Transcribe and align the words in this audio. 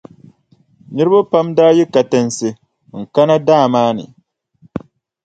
Niriba 0.93 1.19
pam 1.31 1.47
daa 1.57 1.71
yi 1.77 1.83
katinsi 1.93 2.47
n-kana 2.99 3.35
daa 3.47 3.65
maa 3.73 3.91
ni, 3.97 4.05